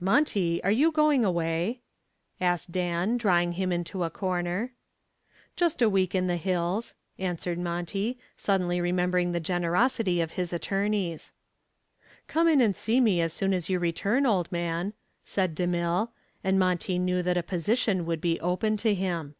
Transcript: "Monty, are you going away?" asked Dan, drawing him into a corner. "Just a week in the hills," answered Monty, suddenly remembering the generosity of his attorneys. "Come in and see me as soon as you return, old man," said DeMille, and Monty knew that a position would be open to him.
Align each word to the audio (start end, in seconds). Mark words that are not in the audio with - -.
"Monty, 0.00 0.64
are 0.64 0.70
you 0.72 0.90
going 0.90 1.26
away?" 1.26 1.82
asked 2.40 2.72
Dan, 2.72 3.18
drawing 3.18 3.52
him 3.52 3.70
into 3.70 4.02
a 4.02 4.08
corner. 4.08 4.72
"Just 5.56 5.82
a 5.82 5.90
week 5.90 6.14
in 6.14 6.26
the 6.26 6.38
hills," 6.38 6.94
answered 7.18 7.58
Monty, 7.58 8.16
suddenly 8.34 8.80
remembering 8.80 9.32
the 9.32 9.40
generosity 9.40 10.22
of 10.22 10.30
his 10.40 10.54
attorneys. 10.54 11.34
"Come 12.28 12.48
in 12.48 12.62
and 12.62 12.74
see 12.74 12.98
me 12.98 13.20
as 13.20 13.34
soon 13.34 13.52
as 13.52 13.68
you 13.68 13.78
return, 13.78 14.24
old 14.24 14.50
man," 14.50 14.94
said 15.22 15.54
DeMille, 15.54 16.08
and 16.42 16.58
Monty 16.58 16.98
knew 16.98 17.22
that 17.22 17.36
a 17.36 17.42
position 17.42 18.06
would 18.06 18.22
be 18.22 18.40
open 18.40 18.78
to 18.78 18.94
him. 18.94 19.34